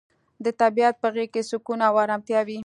[0.43, 2.59] د طبیعت په غیږ کې سکون او ارامتیا وي.